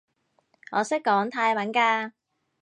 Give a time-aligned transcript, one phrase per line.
[0.71, 2.13] 我識講泰文㗎